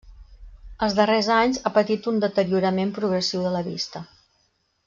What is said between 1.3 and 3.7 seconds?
anys ha patit un deteriorament progressiu de la